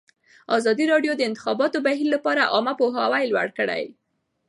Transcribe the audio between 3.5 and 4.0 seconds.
کړی.